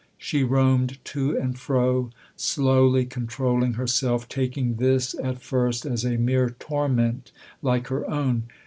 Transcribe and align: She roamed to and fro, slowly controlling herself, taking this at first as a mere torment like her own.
She 0.17 0.43
roamed 0.43 0.97
to 1.05 1.37
and 1.37 1.55
fro, 1.59 2.09
slowly 2.35 3.05
controlling 3.05 3.73
herself, 3.73 4.27
taking 4.27 4.77
this 4.77 5.13
at 5.23 5.43
first 5.43 5.85
as 5.85 6.03
a 6.03 6.17
mere 6.17 6.49
torment 6.49 7.31
like 7.61 7.85
her 7.89 8.09
own. 8.09 8.45